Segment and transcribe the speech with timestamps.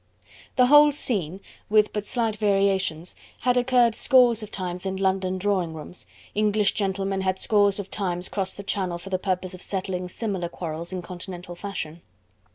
[0.55, 5.75] The whole scene with but slight variations had occurred scores of times in London drawing
[5.75, 10.09] rooms, English gentlemen had scores of times crossed the Channel for the purpose of settling
[10.09, 12.01] similar quarrels in continental fashion.